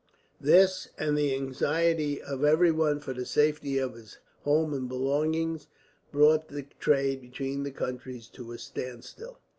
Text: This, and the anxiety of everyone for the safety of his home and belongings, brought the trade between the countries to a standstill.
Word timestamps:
This, 0.39 0.87
and 0.97 1.15
the 1.15 1.35
anxiety 1.35 2.19
of 2.23 2.43
everyone 2.43 2.99
for 3.01 3.13
the 3.13 3.23
safety 3.23 3.77
of 3.77 3.93
his 3.93 4.17
home 4.45 4.73
and 4.73 4.89
belongings, 4.89 5.67
brought 6.11 6.47
the 6.47 6.63
trade 6.79 7.21
between 7.21 7.61
the 7.61 7.69
countries 7.71 8.27
to 8.29 8.51
a 8.51 8.57
standstill. 8.57 9.37